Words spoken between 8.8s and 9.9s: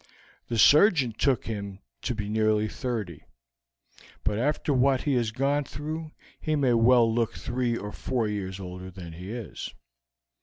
than he is.